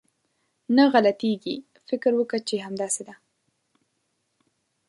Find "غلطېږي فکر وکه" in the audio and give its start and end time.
0.93-2.37